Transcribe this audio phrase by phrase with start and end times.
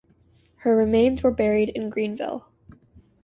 [0.61, 2.47] Her remains were buried in Greenville.